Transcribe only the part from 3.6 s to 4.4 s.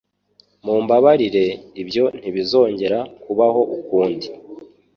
ukundi.